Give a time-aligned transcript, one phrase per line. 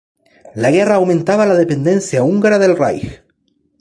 [0.55, 3.21] La guerra aumentaba la dependencia húngara del Reich.